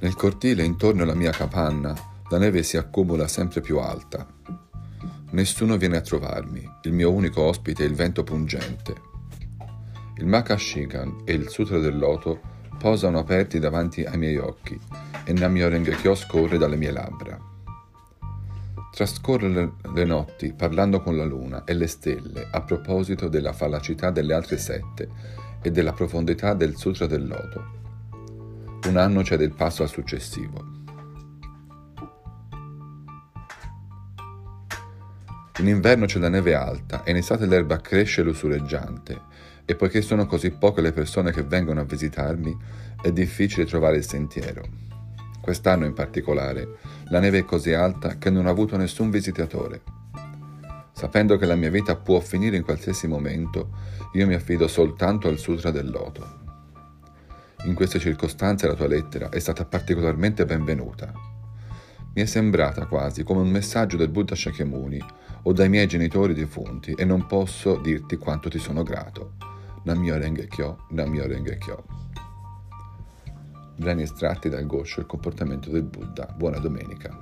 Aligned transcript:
Nel 0.00 0.14
cortile 0.14 0.62
intorno 0.62 1.02
alla 1.02 1.14
mia 1.14 1.32
capanna 1.32 1.92
la 2.30 2.38
neve 2.38 2.62
si 2.62 2.76
accumula 2.76 3.26
sempre 3.26 3.60
più 3.60 3.78
alta. 3.78 4.24
Nessuno 5.30 5.76
viene 5.76 5.96
a 5.96 6.02
trovarmi, 6.02 6.62
il 6.82 6.92
mio 6.92 7.10
unico 7.10 7.42
ospite 7.42 7.82
è 7.82 7.86
il 7.88 7.94
vento 7.94 8.22
pungente. 8.22 8.94
Il 10.18 10.26
Makashikan 10.26 11.22
e 11.24 11.32
il 11.32 11.48
Sutra 11.48 11.78
del 11.78 11.98
Loto 11.98 12.40
posano 12.78 13.18
aperti 13.18 13.58
davanti 13.58 14.04
ai 14.04 14.18
miei 14.18 14.36
occhi 14.36 14.78
e 15.24 15.32
Namyo 15.32 15.68
Rengekyo 15.68 16.14
scorre 16.14 16.58
dalle 16.58 16.76
mie 16.76 16.92
labbra. 16.92 17.36
Trascorre 18.92 19.48
le, 19.48 19.72
le 19.92 20.04
notti 20.04 20.52
parlando 20.52 21.00
con 21.02 21.16
la 21.16 21.24
luna 21.24 21.64
e 21.64 21.74
le 21.74 21.88
stelle 21.88 22.46
a 22.48 22.60
proposito 22.62 23.28
della 23.28 23.52
fallacità 23.52 24.12
delle 24.12 24.34
altre 24.34 24.58
sette 24.58 25.08
e 25.60 25.72
della 25.72 25.92
profondità 25.92 26.54
del 26.54 26.76
Sutra 26.76 27.06
del 27.06 27.26
Loto 27.26 27.78
un 28.88 28.96
anno 28.96 29.22
cede 29.22 29.44
il 29.44 29.52
passo 29.52 29.82
al 29.82 29.88
successivo. 29.88 30.76
In 35.58 35.66
inverno 35.66 36.06
c'è 36.06 36.18
la 36.18 36.28
neve 36.28 36.54
alta 36.54 37.02
e 37.02 37.10
in 37.10 37.16
estate 37.16 37.46
l'erba 37.46 37.80
cresce 37.80 38.22
lussureggiante 38.22 39.20
e 39.64 39.74
poiché 39.74 40.00
sono 40.00 40.26
così 40.26 40.50
poche 40.52 40.80
le 40.80 40.92
persone 40.92 41.32
che 41.32 41.42
vengono 41.42 41.80
a 41.80 41.84
visitarmi, 41.84 42.56
è 43.02 43.12
difficile 43.12 43.66
trovare 43.66 43.96
il 43.96 44.04
sentiero. 44.04 44.66
Quest'anno 45.40 45.84
in 45.84 45.94
particolare 45.94 46.78
la 47.08 47.20
neve 47.20 47.38
è 47.38 47.44
così 47.44 47.72
alta 47.72 48.16
che 48.16 48.30
non 48.30 48.46
ho 48.46 48.50
avuto 48.50 48.76
nessun 48.76 49.10
visitatore. 49.10 49.82
Sapendo 50.92 51.36
che 51.36 51.46
la 51.46 51.56
mia 51.56 51.70
vita 51.70 51.96
può 51.96 52.20
finire 52.20 52.56
in 52.56 52.64
qualsiasi 52.64 53.06
momento, 53.06 53.70
io 54.14 54.26
mi 54.26 54.34
affido 54.34 54.66
soltanto 54.68 55.28
al 55.28 55.38
Sutra 55.38 55.70
del 55.70 55.90
Loto. 55.90 56.47
In 57.64 57.74
queste 57.74 57.98
circostanze 57.98 58.68
la 58.68 58.74
tua 58.74 58.86
lettera 58.86 59.30
è 59.30 59.38
stata 59.40 59.64
particolarmente 59.64 60.44
benvenuta. 60.44 61.12
Mi 62.14 62.22
è 62.22 62.24
sembrata 62.24 62.86
quasi 62.86 63.24
come 63.24 63.40
un 63.40 63.50
messaggio 63.50 63.96
del 63.96 64.10
Buddha 64.10 64.36
Shakyamuni 64.36 65.02
o 65.42 65.52
dai 65.52 65.68
miei 65.68 65.88
genitori 65.88 66.34
defunti 66.34 66.92
e 66.92 67.04
non 67.04 67.26
posso 67.26 67.76
dirti 67.78 68.16
quanto 68.16 68.48
ti 68.48 68.58
sono 68.58 68.84
grato. 68.84 69.32
Namyo 69.82 70.16
Rengekyo, 70.16 70.86
Namyo 70.90 71.26
Rengekyo. 71.26 71.84
Brani 73.76 74.02
estratti 74.02 74.48
dal 74.48 74.66
Gosho 74.66 75.00
Il 75.00 75.06
comportamento 75.06 75.68
del 75.70 75.84
Buddha. 75.84 76.32
Buona 76.36 76.58
domenica. 76.58 77.16